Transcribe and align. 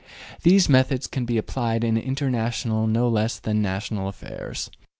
These 0.41 0.67
methods 0.67 1.05
can 1.05 1.25
be 1.25 1.37
applied 1.37 1.83
in 1.83 1.95
international 1.95 2.87
no 2.87 3.07
less 3.07 3.37
than 3.37 3.57
in 3.57 3.61
national 3.61 4.07
affairs. 4.07 4.71